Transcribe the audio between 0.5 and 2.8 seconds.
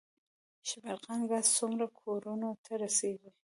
د شبرغان ګاز څومره کورونو ته